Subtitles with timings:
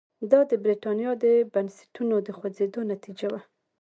[0.31, 3.41] دا د برېټانیا د بنسټونو د خوځېدو نتیجه وه.